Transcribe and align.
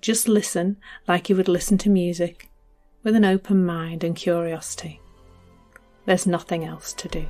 Just 0.00 0.28
listen 0.28 0.76
like 1.06 1.28
you 1.28 1.36
would 1.36 1.48
listen 1.48 1.78
to 1.78 1.90
music, 1.90 2.50
with 3.02 3.14
an 3.14 3.24
open 3.24 3.64
mind 3.64 4.04
and 4.04 4.14
curiosity. 4.14 5.00
There's 6.06 6.26
nothing 6.26 6.64
else 6.64 6.92
to 6.94 7.08
do. 7.08 7.26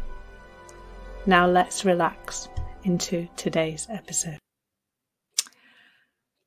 Now 1.26 1.46
let's 1.46 1.84
relax 1.84 2.48
into 2.84 3.28
today's 3.36 3.86
episode. 3.90 4.38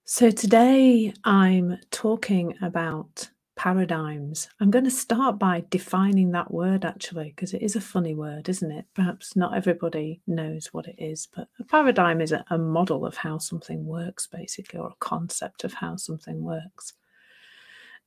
So, 0.05 0.31
today 0.31 1.13
I'm 1.23 1.79
talking 1.89 2.55
about 2.61 3.29
paradigms. 3.63 4.49
I'm 4.59 4.71
going 4.71 4.83
to 4.83 4.91
start 4.91 5.39
by 5.39 5.63
defining 5.69 6.31
that 6.31 6.51
word 6.51 6.83
actually, 6.83 7.29
because 7.29 7.53
it 7.53 7.61
is 7.61 7.77
a 7.77 7.81
funny 7.81 8.13
word, 8.13 8.49
isn't 8.49 8.69
it? 8.69 8.83
Perhaps 8.93 9.37
not 9.37 9.55
everybody 9.55 10.19
knows 10.27 10.67
what 10.73 10.85
it 10.85 10.95
is, 10.97 11.29
but 11.33 11.47
a 11.61 11.63
paradigm 11.63 12.19
is 12.19 12.33
a, 12.33 12.43
a 12.49 12.57
model 12.57 13.05
of 13.05 13.15
how 13.15 13.37
something 13.37 13.85
works, 13.85 14.27
basically, 14.27 14.81
or 14.81 14.89
a 14.89 14.95
concept 14.99 15.63
of 15.63 15.71
how 15.71 15.95
something 15.95 16.43
works. 16.43 16.91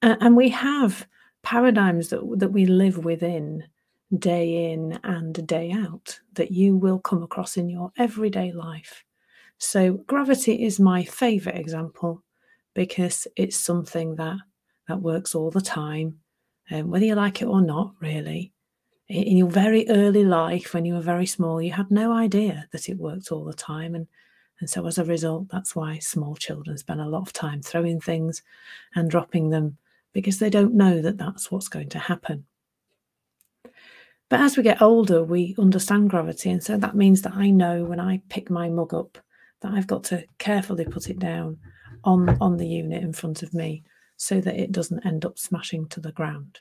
Uh, 0.02 0.16
and 0.20 0.36
we 0.36 0.50
have 0.50 1.06
paradigms 1.42 2.10
that, 2.10 2.20
that 2.38 2.52
we 2.52 2.66
live 2.66 3.02
within 3.02 3.64
day 4.18 4.72
in 4.72 5.00
and 5.04 5.46
day 5.46 5.72
out 5.72 6.20
that 6.34 6.50
you 6.50 6.76
will 6.76 6.98
come 6.98 7.22
across 7.22 7.56
in 7.56 7.70
your 7.70 7.90
everyday 7.96 8.52
life. 8.52 9.04
So, 9.56 9.94
gravity 10.06 10.66
is 10.66 10.78
my 10.78 11.02
favorite 11.02 11.56
example 11.56 12.22
because 12.74 13.26
it's 13.36 13.56
something 13.56 14.16
that 14.16 14.36
that 14.88 15.02
works 15.02 15.34
all 15.34 15.50
the 15.50 15.60
time, 15.60 16.18
um, 16.70 16.90
whether 16.90 17.04
you 17.04 17.14
like 17.14 17.42
it 17.42 17.46
or 17.46 17.60
not, 17.60 17.94
really. 18.00 18.52
In 19.08 19.36
your 19.36 19.48
very 19.48 19.88
early 19.88 20.24
life, 20.24 20.74
when 20.74 20.84
you 20.84 20.94
were 20.94 21.00
very 21.00 21.26
small, 21.26 21.62
you 21.62 21.72
had 21.72 21.90
no 21.90 22.12
idea 22.12 22.66
that 22.72 22.88
it 22.88 22.98
worked 22.98 23.30
all 23.30 23.44
the 23.44 23.54
time. 23.54 23.94
And, 23.94 24.08
and 24.60 24.68
so, 24.68 24.84
as 24.86 24.98
a 24.98 25.04
result, 25.04 25.48
that's 25.48 25.76
why 25.76 25.98
small 25.98 26.34
children 26.34 26.76
spend 26.76 27.00
a 27.00 27.08
lot 27.08 27.22
of 27.22 27.32
time 27.32 27.62
throwing 27.62 28.00
things 28.00 28.42
and 28.96 29.10
dropping 29.10 29.50
them 29.50 29.78
because 30.12 30.38
they 30.38 30.50
don't 30.50 30.74
know 30.74 31.00
that 31.02 31.18
that's 31.18 31.50
what's 31.50 31.68
going 31.68 31.90
to 31.90 31.98
happen. 31.98 32.46
But 34.28 34.40
as 34.40 34.56
we 34.56 34.62
get 34.64 34.82
older, 34.82 35.22
we 35.22 35.54
understand 35.58 36.10
gravity. 36.10 36.50
And 36.50 36.62
so 36.62 36.76
that 36.78 36.96
means 36.96 37.22
that 37.22 37.34
I 37.34 37.50
know 37.50 37.84
when 37.84 38.00
I 38.00 38.22
pick 38.28 38.50
my 38.50 38.68
mug 38.68 38.92
up 38.92 39.18
that 39.60 39.72
I've 39.72 39.86
got 39.86 40.04
to 40.04 40.24
carefully 40.38 40.84
put 40.84 41.10
it 41.10 41.18
down 41.18 41.58
on, 42.02 42.36
on 42.40 42.56
the 42.56 42.66
unit 42.66 43.02
in 43.02 43.12
front 43.12 43.42
of 43.42 43.54
me 43.54 43.84
so 44.16 44.40
that 44.40 44.56
it 44.56 44.72
doesn't 44.72 45.06
end 45.06 45.24
up 45.24 45.38
smashing 45.38 45.88
to 45.88 46.00
the 46.00 46.12
ground. 46.12 46.60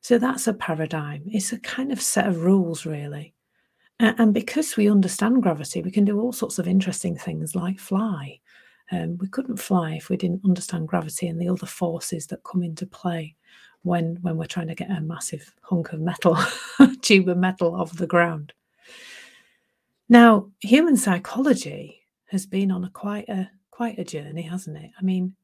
So 0.00 0.18
that's 0.18 0.46
a 0.46 0.54
paradigm. 0.54 1.22
It's 1.26 1.52
a 1.52 1.58
kind 1.58 1.92
of 1.92 2.00
set 2.00 2.26
of 2.26 2.42
rules, 2.42 2.86
really. 2.86 3.34
And 3.98 4.32
because 4.32 4.78
we 4.78 4.88
understand 4.88 5.42
gravity, 5.42 5.82
we 5.82 5.90
can 5.90 6.06
do 6.06 6.18
all 6.18 6.32
sorts 6.32 6.58
of 6.58 6.66
interesting 6.66 7.16
things 7.16 7.54
like 7.54 7.78
fly. 7.78 8.40
Um, 8.90 9.18
we 9.18 9.28
couldn't 9.28 9.58
fly 9.58 9.92
if 9.92 10.08
we 10.08 10.16
didn't 10.16 10.44
understand 10.44 10.88
gravity 10.88 11.28
and 11.28 11.38
the 11.38 11.50
other 11.50 11.66
forces 11.66 12.26
that 12.28 12.42
come 12.42 12.62
into 12.62 12.86
play 12.86 13.36
when 13.82 14.18
when 14.22 14.36
we're 14.36 14.46
trying 14.46 14.68
to 14.68 14.74
get 14.74 14.90
a 14.90 15.00
massive 15.02 15.54
hunk 15.62 15.92
of 15.92 16.00
metal, 16.00 16.38
tube 17.02 17.28
of 17.28 17.36
metal 17.36 17.74
off 17.74 17.92
the 17.92 18.06
ground. 18.06 18.54
Now, 20.08 20.48
human 20.60 20.96
psychology 20.96 22.06
has 22.26 22.46
been 22.46 22.70
on 22.70 22.84
a 22.84 22.90
quite 22.90 23.28
a 23.28 23.50
quite 23.70 23.98
a 23.98 24.04
journey, 24.04 24.42
hasn't 24.42 24.78
it? 24.78 24.90
I 24.98 25.02
mean, 25.02 25.34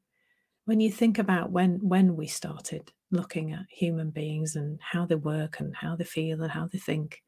when 0.67 0.81
you 0.81 0.91
think 0.91 1.17
about 1.17 1.51
when 1.51 1.79
when 1.81 2.17
we 2.17 2.27
started 2.27 2.91
looking 3.09 3.53
at 3.53 3.65
human 3.69 4.09
beings 4.09 4.57
and 4.57 4.79
how 4.81 5.05
they 5.05 5.15
work 5.15 5.61
and 5.61 5.73
how 5.75 5.95
they 5.95 6.03
feel 6.03 6.41
and 6.41 6.51
how 6.51 6.67
they 6.67 6.77
think 6.77 7.23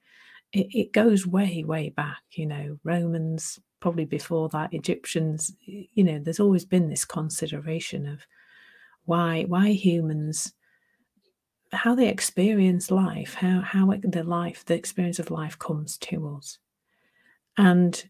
it, 0.51 0.67
it 0.71 0.91
goes 0.91 1.25
way 1.25 1.63
way 1.63 1.89
back 1.89 2.21
you 2.31 2.45
know 2.45 2.77
romans 2.83 3.57
probably 3.79 4.03
before 4.03 4.49
that 4.49 4.73
egyptians 4.73 5.55
you 5.61 6.03
know 6.03 6.19
there's 6.19 6.41
always 6.41 6.65
been 6.65 6.89
this 6.89 7.05
consideration 7.05 8.05
of 8.05 8.19
why 9.05 9.43
why 9.47 9.69
humans 9.69 10.53
how 11.71 11.95
they 11.95 12.09
experience 12.09 12.91
life 12.91 13.35
how 13.35 13.61
how 13.61 13.91
it, 13.91 14.11
the 14.11 14.23
life 14.23 14.65
the 14.65 14.75
experience 14.75 15.19
of 15.19 15.31
life 15.31 15.57
comes 15.59 15.97
to 15.97 16.35
us. 16.37 16.57
And 17.57 18.09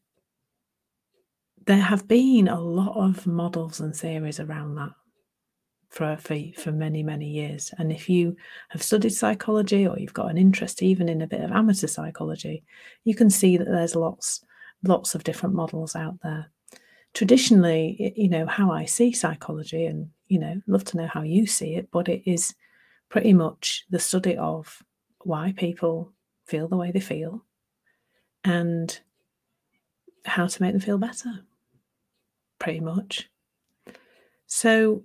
there 1.67 1.81
have 1.81 2.07
been 2.07 2.47
a 2.47 2.59
lot 2.59 2.97
of 2.97 3.27
models 3.27 3.79
and 3.79 3.95
theories 3.95 4.39
around 4.39 4.75
that 4.75 4.91
for, 5.89 6.17
for 6.17 6.37
for 6.57 6.71
many 6.71 7.03
many 7.03 7.27
years. 7.29 7.73
And 7.77 7.91
if 7.91 8.09
you 8.09 8.35
have 8.69 8.83
studied 8.83 9.13
psychology 9.13 9.87
or 9.87 9.97
you've 9.97 10.13
got 10.13 10.29
an 10.29 10.37
interest 10.37 10.81
even 10.83 11.09
in 11.09 11.21
a 11.21 11.27
bit 11.27 11.41
of 11.41 11.51
amateur 11.51 11.87
psychology 11.87 12.63
you 13.03 13.15
can 13.15 13.29
see 13.29 13.57
that 13.57 13.67
there's 13.67 13.95
lots 13.95 14.43
lots 14.83 15.15
of 15.15 15.23
different 15.23 15.55
models 15.55 15.95
out 15.95 16.15
there. 16.23 16.51
Traditionally 17.13 18.13
you 18.15 18.29
know 18.29 18.45
how 18.45 18.71
i 18.71 18.85
see 18.85 19.11
psychology 19.11 19.87
and 19.87 20.09
you 20.27 20.39
know 20.39 20.61
love 20.67 20.83
to 20.85 20.97
know 20.97 21.07
how 21.07 21.23
you 21.23 21.47
see 21.47 21.73
it 21.73 21.89
but 21.91 22.07
it 22.07 22.21
is 22.29 22.53
pretty 23.09 23.33
much 23.33 23.85
the 23.89 23.97
study 23.97 24.37
of 24.37 24.83
why 25.23 25.53
people 25.57 26.13
feel 26.45 26.67
the 26.67 26.77
way 26.77 26.91
they 26.91 26.99
feel 26.99 27.43
and 28.43 28.99
how 30.25 30.47
to 30.47 30.61
make 30.61 30.71
them 30.71 30.81
feel 30.81 30.97
better 30.97 31.43
pretty 32.59 32.79
much. 32.79 33.29
So 34.45 35.03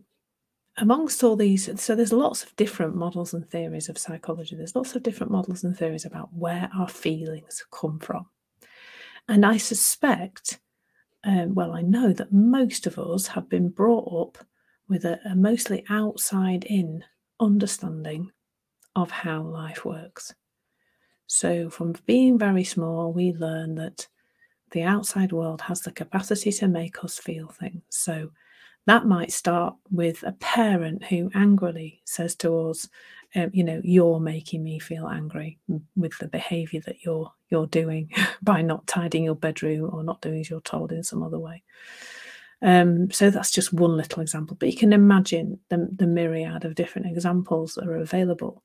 amongst 0.76 1.22
all 1.22 1.36
these, 1.36 1.68
so 1.80 1.94
there's 1.94 2.12
lots 2.12 2.42
of 2.42 2.54
different 2.56 2.96
models 2.96 3.32
and 3.34 3.48
theories 3.48 3.88
of 3.88 3.98
psychology. 3.98 4.56
There's 4.56 4.76
lots 4.76 4.94
of 4.94 5.02
different 5.02 5.32
models 5.32 5.64
and 5.64 5.76
theories 5.76 6.04
about 6.04 6.32
where 6.32 6.68
our 6.76 6.88
feelings 6.88 7.64
come 7.70 7.98
from. 7.98 8.26
And 9.28 9.46
I 9.46 9.56
suspect, 9.56 10.60
um, 11.22 11.54
well, 11.54 11.72
I 11.72 11.82
know 11.82 12.12
that 12.12 12.32
most 12.32 12.86
of 12.86 12.98
us 12.98 13.28
have 13.28 13.48
been 13.48 13.68
brought 13.68 14.28
up 14.28 14.44
with 14.88 15.04
a, 15.04 15.18
a 15.24 15.34
mostly 15.34 15.84
outside 15.88 16.64
in 16.64 17.04
understanding 17.40 18.32
of 18.96 19.10
how 19.10 19.42
life 19.42 19.84
works. 19.84 20.34
So, 21.26 21.70
from 21.70 21.94
being 22.04 22.38
very 22.38 22.64
small, 22.64 23.12
we 23.12 23.32
learn 23.32 23.76
that 23.76 24.08
the 24.72 24.82
outside 24.82 25.32
world 25.32 25.62
has 25.62 25.80
the 25.80 25.90
capacity 25.92 26.52
to 26.52 26.68
make 26.68 27.02
us 27.02 27.18
feel 27.18 27.48
things. 27.48 27.82
So, 27.88 28.30
that 28.86 29.06
might 29.06 29.32
start 29.32 29.74
with 29.90 30.22
a 30.22 30.32
parent 30.32 31.04
who 31.04 31.30
angrily 31.34 32.02
says 32.04 32.34
to 32.36 32.68
us, 32.68 32.88
um, 33.34 33.50
you 33.52 33.64
know, 33.64 33.80
you're 33.82 34.20
making 34.20 34.62
me 34.62 34.78
feel 34.78 35.08
angry 35.08 35.58
with 35.96 36.16
the 36.18 36.28
behavior 36.28 36.80
that 36.86 37.04
you're 37.04 37.32
you're 37.48 37.66
doing 37.66 38.10
by 38.42 38.62
not 38.62 38.86
tidying 38.86 39.24
your 39.24 39.34
bedroom 39.34 39.90
or 39.92 40.04
not 40.04 40.20
doing 40.20 40.40
as 40.40 40.50
you're 40.50 40.60
told 40.60 40.92
in 40.92 41.02
some 41.02 41.22
other 41.22 41.38
way. 41.38 41.62
Um, 42.62 43.10
so 43.10 43.30
that's 43.30 43.50
just 43.50 43.72
one 43.72 43.96
little 43.96 44.22
example, 44.22 44.56
but 44.58 44.70
you 44.70 44.76
can 44.76 44.92
imagine 44.92 45.58
the, 45.68 45.88
the 45.96 46.06
myriad 46.06 46.64
of 46.64 46.74
different 46.74 47.08
examples 47.08 47.74
that 47.74 47.86
are 47.86 47.96
available 47.96 48.62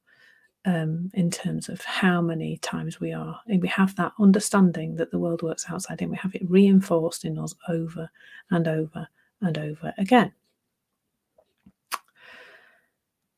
um, 0.66 1.09
in 1.13 1.31
terms 1.31 1.68
of 1.68 1.81
how 1.81 2.22
many 2.22 2.58
times 2.58 3.00
we 3.00 3.12
are, 3.12 3.40
and 3.47 3.62
we 3.62 3.68
have 3.68 3.96
that 3.96 4.13
understanding 4.19 4.96
that 4.96 5.12
the 5.12 5.19
world 5.19 5.41
works 5.41 5.66
outside 5.69 6.02
and 6.02 6.12
We 6.12 6.18
have 6.18 6.35
it 6.35 6.50
reinforced 6.50 7.25
in 7.25 7.38
us 7.38 7.56
over 7.68 8.09
and 8.52 8.68
over 8.68 9.08
and 9.41 9.58
over 9.58 9.94
again. 9.97 10.34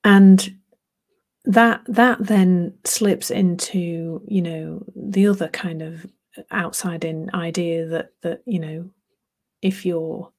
And 0.04 0.58
that 1.46 1.82
that 1.88 2.18
then 2.20 2.74
slips 2.84 3.32
into 3.32 4.22
you 4.28 4.42
know 4.42 4.84
the 4.96 5.28
other 5.28 5.48
kind 5.48 5.82
of 5.82 6.06
outside 6.52 7.04
in 7.04 7.30
idea 7.34 7.86
that 7.88 8.12
that 8.22 8.42
you 8.46 8.60
know 8.60 8.90
if 9.62 9.86
you're 9.86 10.32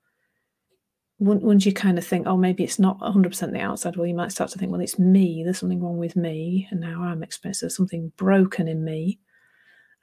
once 1.19 1.65
you 1.65 1.73
kind 1.73 1.99
of 1.99 2.07
think 2.07 2.27
oh 2.27 2.37
maybe 2.37 2.65
it's 2.65 2.81
not 2.81 2.99
100% 3.01 3.53
the 3.53 3.61
outside 3.61 3.97
well 3.97 4.07
you 4.07 4.15
might 4.15 4.33
start 4.33 4.51
to 4.51 4.59
think 4.59 4.73
well 4.73 4.81
it's 4.81 4.99
me 4.99 5.43
there's 5.45 5.59
something 5.59 5.81
wrong 5.81 5.99
with 5.99 6.17
me 6.17 6.67
and 6.71 6.81
now 6.81 7.03
i'm 7.03 7.23
experiencing 7.23 7.69
something 7.69 8.13
broken 8.17 8.67
in 8.67 8.85
me 8.85 9.21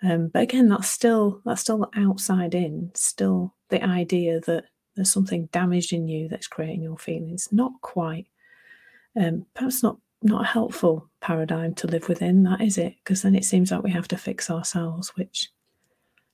um, 0.02 0.30
but 0.30 0.44
again 0.44 0.70
that's 0.70 0.90
still 0.90 1.42
that's 1.44 1.62
still 1.62 1.90
outside 1.96 2.56
in 2.56 2.90
still 2.94 3.54
the 3.70 3.84
idea 3.84 4.40
that 4.42 4.66
there's 5.00 5.12
something 5.12 5.48
damaged 5.52 5.94
in 5.94 6.08
you 6.08 6.28
that's 6.28 6.48
creating 6.48 6.84
your 6.84 6.98
feelings. 6.98 7.50
Not 7.52 7.72
quite, 7.82 8.28
um, 9.20 9.46
perhaps 9.54 9.84
not 9.84 9.98
not 10.22 10.44
a 10.44 10.48
helpful 10.48 11.10
paradigm 11.22 11.74
to 11.76 11.88
live 11.88 12.10
within. 12.10 12.44
That 12.44 12.62
is 12.62 12.78
it, 12.78 12.96
because 13.04 13.22
then 13.22 13.36
it 13.36 13.46
seems 13.46 13.72
like 13.72 13.84
we 13.84 13.92
have 13.92 14.08
to 14.10 14.18
fix 14.18 14.50
ourselves, 14.50 15.10
which 15.16 15.50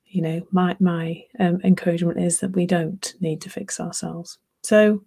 you 0.06 0.22
know 0.22 0.48
my 0.52 0.76
my 0.80 1.24
um, 1.40 1.62
encouragement 1.64 2.20
is 2.20 2.40
that 2.40 2.56
we 2.56 2.66
don't 2.66 3.14
need 3.20 3.42
to 3.42 3.50
fix 3.50 3.80
ourselves. 3.80 4.38
So 4.64 5.04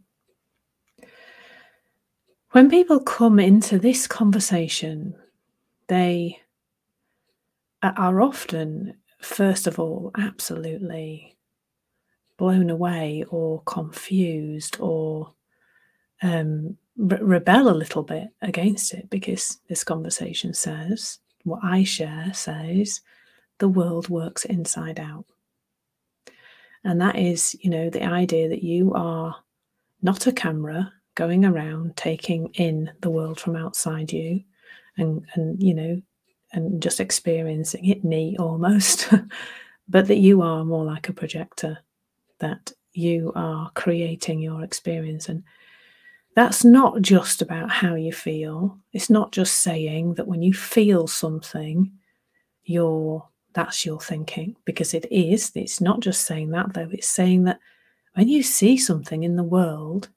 When 2.52 2.70
people 2.70 3.00
come 3.00 3.38
into 3.38 3.78
this 3.78 4.06
conversation, 4.06 5.14
they 5.88 6.40
are 7.82 8.22
often, 8.22 8.94
first 9.20 9.66
of 9.66 9.78
all, 9.78 10.10
absolutely 10.16 11.36
blown 12.38 12.70
away 12.70 13.24
or 13.28 13.62
confused 13.66 14.78
or 14.80 15.34
um, 16.22 16.76
re- 16.96 17.18
rebel 17.20 17.68
a 17.68 17.76
little 17.76 18.02
bit 18.02 18.28
against 18.40 18.94
it 18.94 19.10
because 19.10 19.58
this 19.68 19.84
conversation 19.84 20.54
says, 20.54 21.18
what 21.44 21.60
I 21.62 21.84
share 21.84 22.32
says, 22.32 23.02
the 23.58 23.68
world 23.68 24.08
works 24.08 24.44
inside 24.44 24.98
out. 24.98 25.26
And 26.84 27.00
that 27.00 27.16
is, 27.16 27.56
you 27.60 27.70
know, 27.70 27.90
the 27.90 28.04
idea 28.04 28.48
that 28.48 28.62
you 28.62 28.94
are 28.94 29.36
not 30.00 30.26
a 30.26 30.32
camera 30.32 30.92
going 31.16 31.44
around 31.44 31.96
taking 31.96 32.48
in 32.54 32.90
the 33.00 33.10
world 33.10 33.40
from 33.40 33.56
outside 33.56 34.12
you 34.12 34.42
and, 34.96 35.26
and 35.34 35.60
you 35.60 35.74
know, 35.74 36.00
and 36.52 36.80
just 36.80 37.00
experiencing 37.00 37.84
it 37.84 38.04
neat 38.04 38.38
almost, 38.38 39.12
but 39.88 40.06
that 40.06 40.18
you 40.18 40.40
are 40.42 40.64
more 40.64 40.84
like 40.84 41.08
a 41.08 41.12
projector, 41.12 41.78
that 42.38 42.72
you 42.92 43.32
are 43.34 43.70
creating 43.74 44.40
your 44.40 44.62
experience. 44.62 45.28
And 45.28 45.42
that's 46.34 46.64
not 46.64 47.00
just 47.02 47.42
about 47.42 47.70
how 47.70 47.94
you 47.94 48.12
feel. 48.12 48.78
It's 48.92 49.10
not 49.10 49.32
just 49.32 49.58
saying 49.58 50.14
that 50.14 50.26
when 50.26 50.42
you 50.42 50.54
feel 50.54 51.06
something, 51.06 51.92
you're 52.64 53.26
that's 53.54 53.84
your 53.84 53.98
thinking, 53.98 54.54
because 54.64 54.94
it 54.94 55.10
is. 55.10 55.50
It's 55.54 55.80
not 55.80 56.00
just 56.00 56.26
saying 56.26 56.50
that 56.50 56.74
though, 56.74 56.88
it's 56.92 57.08
saying 57.08 57.44
that 57.44 57.58
when 58.14 58.28
you 58.28 58.42
see 58.42 58.76
something 58.76 59.22
in 59.24 59.36
the 59.36 59.42
world, 59.42 60.10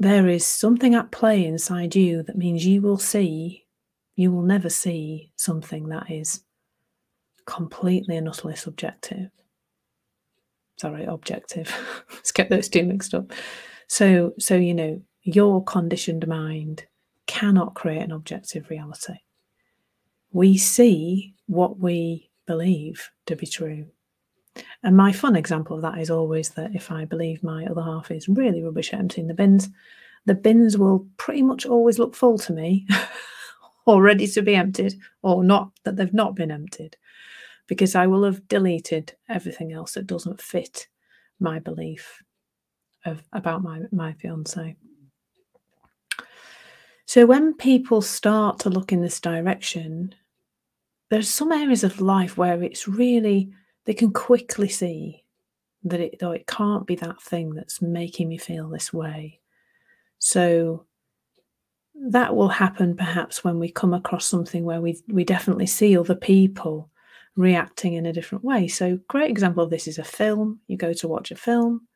there 0.00 0.28
is 0.28 0.44
something 0.44 0.94
at 0.94 1.12
play 1.12 1.46
inside 1.46 1.94
you 1.94 2.22
that 2.24 2.36
means 2.36 2.66
you 2.66 2.82
will 2.82 2.98
see, 2.98 3.64
you 4.16 4.32
will 4.32 4.42
never 4.42 4.68
see 4.68 5.32
something 5.36 5.88
that 5.88 6.10
is 6.10 6.40
completely 7.46 8.16
and 8.16 8.28
utterly 8.28 8.56
subjective. 8.56 9.30
Sorry, 10.76 11.04
objective. 11.04 11.72
Let's 12.12 12.32
get 12.32 12.50
those 12.50 12.68
two 12.68 12.84
mixed 12.84 13.14
up. 13.14 13.32
So, 13.86 14.32
so 14.38 14.56
you 14.56 14.74
know, 14.74 15.02
your 15.22 15.62
conditioned 15.64 16.26
mind 16.26 16.86
cannot 17.26 17.74
create 17.74 18.02
an 18.02 18.12
objective 18.12 18.68
reality. 18.70 19.14
We 20.32 20.58
see 20.58 21.34
what 21.46 21.78
we 21.78 22.30
believe 22.46 23.10
to 23.26 23.36
be 23.36 23.46
true. 23.46 23.86
And 24.82 24.96
my 24.96 25.12
fun 25.12 25.36
example 25.36 25.76
of 25.76 25.82
that 25.82 25.98
is 25.98 26.10
always 26.10 26.50
that 26.50 26.74
if 26.74 26.90
I 26.90 27.04
believe 27.04 27.42
my 27.42 27.66
other 27.66 27.82
half 27.82 28.10
is 28.10 28.28
really 28.28 28.62
rubbish 28.62 28.92
at 28.92 29.00
emptying 29.00 29.26
the 29.26 29.34
bins, 29.34 29.68
the 30.26 30.34
bins 30.34 30.78
will 30.78 31.06
pretty 31.16 31.42
much 31.42 31.66
always 31.66 31.98
look 31.98 32.14
full 32.14 32.38
to 32.38 32.52
me 32.52 32.86
or 33.86 34.02
ready 34.02 34.26
to 34.26 34.42
be 34.42 34.54
emptied 34.54 34.94
or 35.22 35.44
not 35.44 35.70
that 35.84 35.96
they've 35.96 36.14
not 36.14 36.34
been 36.34 36.50
emptied 36.50 36.96
because 37.66 37.94
I 37.94 38.06
will 38.06 38.24
have 38.24 38.46
deleted 38.48 39.14
everything 39.28 39.72
else 39.72 39.92
that 39.92 40.06
doesn't 40.06 40.40
fit 40.40 40.86
my 41.40 41.58
belief 41.58 42.22
of 43.04 43.22
about 43.32 43.62
my 43.62 43.80
my 43.92 44.12
fiance. 44.14 44.76
So 47.06 47.26
when 47.26 47.54
people 47.54 48.00
start 48.00 48.58
to 48.60 48.70
look 48.70 48.92
in 48.92 49.02
this 49.02 49.20
direction, 49.20 50.14
there's 51.10 51.28
some 51.28 51.52
areas 51.52 51.84
of 51.84 52.00
life 52.00 52.36
where 52.36 52.62
it's 52.62 52.88
really 52.88 53.52
they 53.84 53.94
can 53.94 54.12
quickly 54.12 54.68
see 54.68 55.24
that 55.84 56.00
it 56.00 56.18
though 56.18 56.32
it 56.32 56.46
can't 56.46 56.86
be 56.86 56.94
that 56.96 57.20
thing 57.20 57.54
that's 57.54 57.82
making 57.82 58.28
me 58.28 58.38
feel 58.38 58.68
this 58.68 58.92
way. 58.92 59.40
So 60.18 60.86
that 61.94 62.34
will 62.34 62.48
happen 62.48 62.96
perhaps 62.96 63.44
when 63.44 63.58
we 63.58 63.70
come 63.70 63.94
across 63.94 64.24
something 64.26 64.64
where 64.64 64.80
we 64.80 65.00
we 65.08 65.24
definitely 65.24 65.66
see 65.66 65.96
other 65.96 66.14
people 66.14 66.90
reacting 67.36 67.94
in 67.94 68.06
a 68.06 68.12
different 68.12 68.44
way. 68.44 68.68
So 68.68 68.98
great 69.08 69.30
example 69.30 69.64
of 69.64 69.70
this 69.70 69.88
is 69.88 69.98
a 69.98 70.04
film. 70.04 70.60
You 70.68 70.76
go 70.76 70.92
to 70.92 71.08
watch 71.08 71.30
a 71.30 71.36
film 71.36 71.88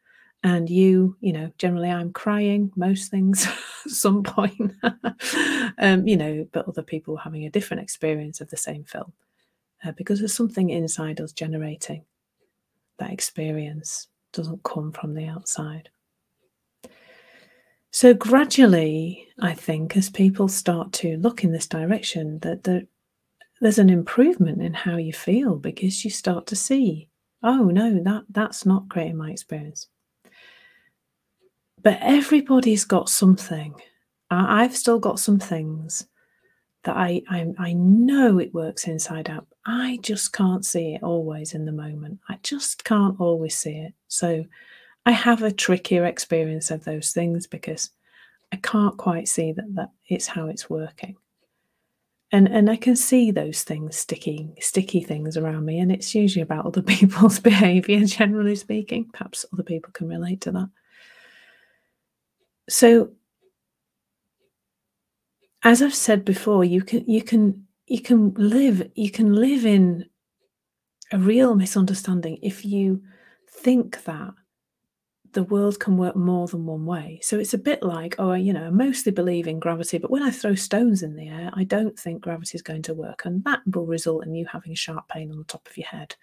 and 0.42 0.70
you 0.70 1.16
you 1.20 1.32
know 1.32 1.50
generally 1.58 1.90
i'm 1.90 2.12
crying 2.12 2.70
most 2.76 3.10
things 3.10 3.46
at 3.84 3.90
some 3.90 4.22
point 4.22 4.72
um, 5.78 6.06
you 6.06 6.16
know 6.16 6.46
but 6.52 6.68
other 6.68 6.82
people 6.82 7.16
having 7.16 7.44
a 7.44 7.50
different 7.50 7.82
experience 7.82 8.40
of 8.40 8.48
the 8.50 8.56
same 8.56 8.84
film 8.84 9.12
uh, 9.84 9.92
because 9.92 10.18
there's 10.18 10.34
something 10.34 10.70
inside 10.70 11.20
us 11.20 11.32
generating 11.32 12.04
that 12.98 13.12
experience 13.12 14.08
doesn't 14.32 14.62
come 14.62 14.92
from 14.92 15.14
the 15.14 15.26
outside 15.26 15.88
so 17.90 18.14
gradually 18.14 19.26
i 19.40 19.52
think 19.52 19.96
as 19.96 20.08
people 20.08 20.46
start 20.46 20.92
to 20.92 21.16
look 21.16 21.42
in 21.42 21.52
this 21.52 21.66
direction 21.66 22.38
that 22.40 22.62
the, 22.62 22.86
there's 23.60 23.78
an 23.78 23.90
improvement 23.90 24.62
in 24.62 24.74
how 24.74 24.96
you 24.96 25.12
feel 25.12 25.56
because 25.56 26.04
you 26.04 26.10
start 26.10 26.46
to 26.46 26.56
see 26.56 27.08
oh 27.42 27.64
no 27.64 28.02
that 28.02 28.24
that's 28.30 28.64
not 28.64 28.88
creating 28.88 29.16
my 29.16 29.30
experience 29.30 29.88
but 31.82 31.98
everybody's 32.00 32.84
got 32.84 33.08
something. 33.08 33.74
I, 34.30 34.62
have 34.62 34.76
still 34.76 34.98
got 34.98 35.18
some 35.18 35.38
things 35.38 36.06
that 36.84 36.96
I, 36.96 37.22
I 37.30 37.46
I 37.58 37.72
know 37.72 38.38
it 38.38 38.52
works 38.52 38.86
inside 38.86 39.30
out. 39.30 39.46
I 39.64 39.98
just 40.02 40.32
can't 40.32 40.64
see 40.64 40.94
it 40.94 41.02
always 41.02 41.54
in 41.54 41.64
the 41.64 41.72
moment. 41.72 42.20
I 42.28 42.38
just 42.42 42.84
can't 42.84 43.18
always 43.18 43.56
see 43.56 43.78
it. 43.78 43.94
So 44.08 44.44
I 45.06 45.12
have 45.12 45.42
a 45.42 45.52
trickier 45.52 46.04
experience 46.04 46.70
of 46.70 46.84
those 46.84 47.12
things 47.12 47.46
because 47.46 47.90
I 48.52 48.56
can't 48.56 48.96
quite 48.96 49.28
see 49.28 49.52
that 49.52 49.74
that 49.74 49.90
it's 50.08 50.26
how 50.26 50.48
it's 50.48 50.68
working. 50.68 51.16
And 52.30 52.46
and 52.46 52.68
I 52.68 52.76
can 52.76 52.94
see 52.94 53.30
those 53.30 53.62
things 53.62 53.96
sticky 53.96 54.54
sticky 54.60 55.02
things 55.02 55.36
around 55.36 55.64
me, 55.64 55.78
and 55.78 55.90
it's 55.90 56.14
usually 56.14 56.42
about 56.42 56.66
other 56.66 56.82
people's 56.96 57.38
behaviour, 57.38 58.04
generally 58.04 58.56
speaking. 58.56 59.08
Perhaps 59.12 59.46
other 59.52 59.62
people 59.62 59.92
can 59.92 60.08
relate 60.08 60.40
to 60.42 60.52
that. 60.52 60.68
So 62.68 63.12
as 65.62 65.82
I've 65.82 65.94
said 65.94 66.24
before, 66.24 66.64
you 66.64 66.82
can 66.82 67.04
you 67.08 67.22
can 67.22 67.66
you 67.86 68.00
can 68.00 68.34
live 68.34 68.90
you 68.94 69.10
can 69.10 69.34
live 69.34 69.64
in 69.64 70.06
a 71.12 71.18
real 71.18 71.54
misunderstanding 71.54 72.38
if 72.42 72.64
you 72.64 73.02
think 73.50 74.04
that 74.04 74.34
the 75.32 75.42
world 75.44 75.78
can 75.80 75.96
work 75.96 76.16
more 76.16 76.46
than 76.46 76.66
one 76.66 76.86
way. 76.86 77.20
So 77.22 77.38
it's 77.38 77.54
a 77.54 77.58
bit 77.58 77.82
like, 77.82 78.16
oh, 78.18 78.32
you 78.32 78.52
know, 78.52 78.66
I 78.66 78.70
mostly 78.70 79.12
believe 79.12 79.46
in 79.46 79.58
gravity, 79.60 79.98
but 79.98 80.10
when 80.10 80.22
I 80.22 80.30
throw 80.30 80.54
stones 80.54 81.02
in 81.02 81.16
the 81.16 81.28
air, 81.28 81.50
I 81.54 81.64
don't 81.64 81.98
think 81.98 82.22
gravity 82.22 82.56
is 82.56 82.62
going 82.62 82.82
to 82.82 82.94
work, 82.94 83.24
and 83.24 83.44
that 83.44 83.60
will 83.66 83.86
result 83.86 84.26
in 84.26 84.34
you 84.34 84.46
having 84.46 84.72
a 84.72 84.76
sharp 84.76 85.08
pain 85.08 85.30
on 85.30 85.38
the 85.38 85.44
top 85.44 85.66
of 85.68 85.76
your 85.76 85.86
head 85.88 86.16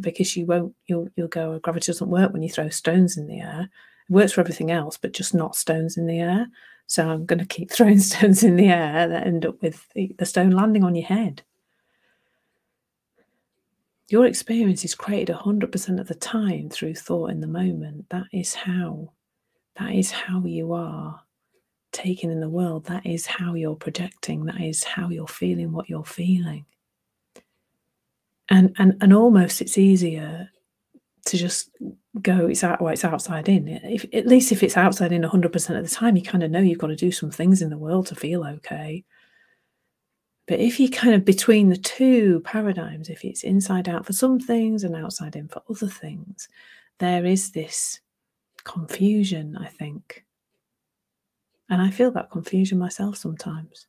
because 0.00 0.36
you 0.36 0.46
won't. 0.46 0.74
You'll 0.86 1.08
you'll 1.16 1.28
go, 1.28 1.52
oh, 1.52 1.58
gravity 1.58 1.86
doesn't 1.86 2.08
work 2.08 2.32
when 2.32 2.42
you 2.42 2.48
throw 2.48 2.68
stones 2.68 3.16
in 3.16 3.26
the 3.26 3.40
air 3.40 3.68
It 4.08 4.12
works 4.12 4.32
for 4.32 4.40
everything 4.40 4.70
else, 4.70 4.96
but 4.96 5.12
just 5.12 5.34
not 5.34 5.56
stones 5.56 5.96
in 5.96 6.06
the 6.06 6.20
air. 6.20 6.46
So 6.86 7.08
I'm 7.08 7.26
going 7.26 7.38
to 7.38 7.46
keep 7.46 7.70
throwing 7.72 8.00
stones 8.00 8.42
in 8.42 8.56
the 8.56 8.68
air 8.68 9.08
that 9.08 9.26
end 9.26 9.46
up 9.46 9.62
with 9.62 9.86
the, 9.94 10.14
the 10.18 10.26
stone 10.26 10.50
landing 10.50 10.84
on 10.84 10.94
your 10.94 11.06
head. 11.06 11.42
Your 14.10 14.26
experience 14.26 14.84
is 14.84 14.96
created 14.96 15.34
100% 15.34 16.00
of 16.00 16.08
the 16.08 16.16
time 16.16 16.68
through 16.68 16.96
thought 16.96 17.30
in 17.30 17.40
the 17.40 17.46
moment. 17.46 18.06
That 18.10 18.26
is 18.32 18.54
how, 18.54 19.12
that 19.78 19.92
is 19.92 20.10
how 20.10 20.42
you 20.44 20.72
are 20.72 21.20
taken 21.92 22.28
in 22.28 22.40
the 22.40 22.48
world. 22.48 22.86
That 22.86 23.06
is 23.06 23.24
how 23.24 23.54
you're 23.54 23.76
projecting. 23.76 24.46
That 24.46 24.60
is 24.60 24.82
how 24.82 25.10
you're 25.10 25.28
feeling 25.28 25.70
what 25.70 25.88
you're 25.88 26.04
feeling. 26.04 26.66
And, 28.48 28.74
and, 28.78 28.96
and 29.00 29.14
almost 29.14 29.60
it's 29.60 29.78
easier 29.78 30.50
to 31.26 31.36
just 31.36 31.70
go 32.20 32.48
it's 32.48 32.64
out 32.64 32.80
well 32.80 32.92
it's 32.92 33.04
outside 33.04 33.48
in 33.48 33.68
if, 33.68 34.04
at 34.12 34.26
least 34.26 34.50
if 34.50 34.62
it's 34.62 34.76
outside 34.76 35.12
in 35.12 35.22
100% 35.22 35.78
of 35.78 35.88
the 35.88 35.94
time 35.94 36.16
you 36.16 36.22
kind 36.22 36.42
of 36.42 36.50
know 36.50 36.58
you've 36.58 36.78
got 36.78 36.88
to 36.88 36.96
do 36.96 37.12
some 37.12 37.30
things 37.30 37.62
in 37.62 37.70
the 37.70 37.78
world 37.78 38.06
to 38.06 38.16
feel 38.16 38.44
okay 38.44 39.04
but 40.50 40.58
if 40.58 40.80
you 40.80 40.90
kind 40.90 41.14
of 41.14 41.24
between 41.24 41.68
the 41.68 41.76
two 41.76 42.40
paradigms 42.40 43.08
if 43.08 43.24
it's 43.24 43.44
inside 43.44 43.88
out 43.88 44.04
for 44.04 44.12
some 44.12 44.40
things 44.40 44.82
and 44.82 44.96
outside 44.96 45.36
in 45.36 45.46
for 45.46 45.62
other 45.70 45.86
things 45.86 46.48
there 46.98 47.24
is 47.24 47.52
this 47.52 48.00
confusion 48.64 49.56
i 49.56 49.68
think. 49.68 50.24
And 51.68 51.80
i 51.80 51.88
feel 51.88 52.10
that 52.10 52.32
confusion 52.32 52.78
myself 52.80 53.16
sometimes. 53.16 53.86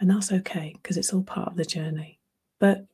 And 0.00 0.10
that's 0.10 0.30
okay 0.32 0.74
because 0.82 0.98
it's 0.98 1.14
all 1.14 1.22
part 1.22 1.48
of 1.48 1.56
the 1.56 1.64
journey. 1.64 2.20
But 2.60 2.86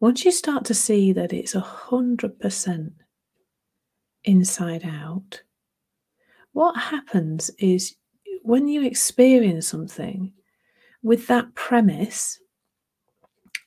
once 0.00 0.26
you 0.26 0.32
start 0.32 0.66
to 0.66 0.74
see 0.74 1.14
that 1.14 1.32
it's 1.32 1.54
a 1.54 1.60
hundred 1.60 2.38
percent 2.40 2.92
inside 4.24 4.84
out, 4.84 5.42
what 6.52 6.76
happens 6.76 7.50
is 7.58 7.96
when 8.42 8.68
you 8.68 8.84
experience 8.84 9.66
something 9.66 10.32
with 11.02 11.26
that 11.26 11.54
premise, 11.54 12.40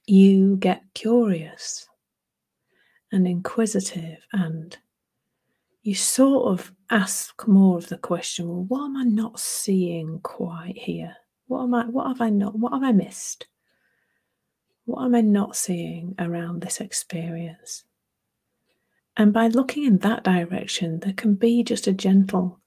you 0.07 0.57
get 0.57 0.83
curious 0.93 1.89
and 3.11 3.27
inquisitive 3.27 4.19
and 4.33 4.77
you 5.83 5.95
sort 5.95 6.51
of 6.51 6.71
ask 6.89 7.47
more 7.47 7.77
of 7.77 7.89
the 7.89 7.97
question, 7.97 8.47
well, 8.47 8.65
what 8.67 8.85
am 8.85 8.97
I 8.97 9.03
not 9.03 9.39
seeing 9.39 10.19
quite 10.21 10.77
here? 10.77 11.15
What 11.47 11.63
am 11.63 11.73
I 11.75 11.85
what 11.85 12.07
have 12.07 12.21
I 12.21 12.29
not 12.29 12.57
what 12.57 12.73
have 12.73 12.83
I 12.83 12.91
missed? 12.91 13.47
What 14.85 15.03
am 15.03 15.15
I 15.15 15.21
not 15.21 15.55
seeing 15.55 16.15
around 16.19 16.61
this 16.61 16.81
experience? 16.81 17.83
And 19.17 19.31
by 19.31 19.47
looking 19.47 19.85
in 19.85 19.99
that 19.99 20.23
direction, 20.23 20.99
there 20.99 21.13
can 21.13 21.35
be 21.35 21.63
just 21.63 21.87
a 21.87 21.93
gentle 21.93 22.59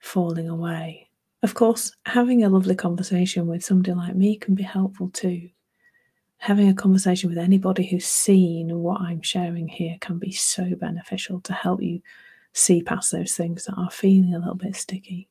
falling 0.00 0.48
away. 0.48 1.10
Of 1.42 1.54
course, 1.54 1.92
having 2.06 2.44
a 2.44 2.48
lovely 2.48 2.76
conversation 2.76 3.48
with 3.48 3.64
somebody 3.64 3.92
like 3.92 4.14
me 4.14 4.36
can 4.36 4.54
be 4.54 4.62
helpful 4.62 5.10
too. 5.10 5.48
Having 6.38 6.68
a 6.68 6.74
conversation 6.74 7.28
with 7.28 7.38
anybody 7.38 7.84
who's 7.84 8.06
seen 8.06 8.78
what 8.78 9.00
I'm 9.00 9.22
sharing 9.22 9.66
here 9.66 9.96
can 10.00 10.18
be 10.18 10.30
so 10.30 10.74
beneficial 10.76 11.40
to 11.40 11.52
help 11.52 11.82
you 11.82 12.00
see 12.52 12.82
past 12.82 13.10
those 13.10 13.34
things 13.34 13.64
that 13.64 13.74
are 13.74 13.90
feeling 13.90 14.34
a 14.34 14.38
little 14.38 14.54
bit 14.54 14.76
sticky. 14.76 15.28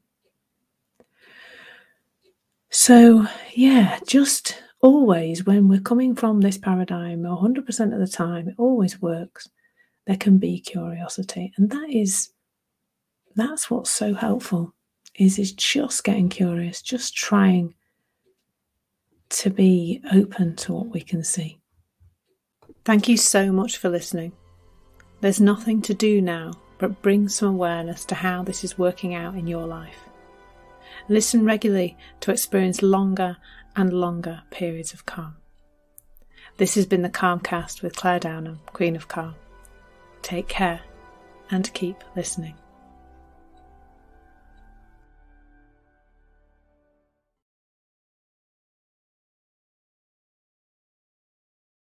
So, 2.72 3.28
yeah, 3.54 4.00
just 4.06 4.62
always 4.82 5.46
when 5.46 5.70
we're 5.70 5.82
coming 5.82 6.16
from 6.16 6.42
this 6.42 6.58
paradigm, 6.58 7.24
100% 7.24 7.94
of 7.94 8.00
the 8.00 8.08
time, 8.08 8.50
it 8.50 8.56
always 8.58 9.02
works. 9.02 9.50
There 10.08 10.18
can 10.18 10.40
be 10.40 10.60
curiosity, 10.60 11.54
and 11.58 11.70
that 11.70 11.90
is 11.90 12.32
that's 13.36 13.70
what's 13.70 13.90
so 13.90 14.14
helpful 14.14 14.74
is 15.22 15.38
is 15.38 15.52
just 15.52 16.04
getting 16.04 16.30
curious, 16.30 16.82
just 16.82 17.16
trying 17.16 17.76
to 19.30 19.50
be 19.52 20.02
open 20.12 20.56
to 20.56 20.74
what 20.74 20.88
we 20.88 21.02
can 21.02 21.24
see. 21.24 21.60
Thank 22.84 23.08
you 23.08 23.18
so 23.18 23.52
much 23.52 23.78
for 23.78 23.90
listening. 23.90 24.32
There's 25.22 25.40
nothing 25.40 25.84
to 25.84 25.94
do 25.94 26.22
now 26.22 26.54
but 26.80 27.04
bring 27.04 27.30
some 27.30 27.50
awareness 27.50 28.04
to 28.06 28.16
how 28.16 28.42
this 28.42 28.64
is 28.64 28.80
working 28.80 29.14
out 29.14 29.36
in 29.36 29.46
your 29.46 29.68
life. 29.68 30.10
Listen 31.08 31.46
regularly 31.46 31.96
to 32.22 32.32
experience 32.32 32.82
longer 32.82 33.38
and 33.76 33.94
longer 33.94 34.42
periods 34.50 34.92
of 34.92 35.06
calm. 35.06 35.36
This 36.58 36.74
has 36.74 36.88
been 36.88 37.04
the 37.04 37.10
Calmcast 37.10 37.84
with 37.84 37.96
Clare 37.96 38.20
Downham, 38.20 38.60
Queen 38.74 38.96
of 38.96 39.08
Calm. 39.08 39.36
Take 40.24 40.48
care 40.48 40.82
and 41.52 41.72
keep 41.74 42.04
listening. 42.16 42.56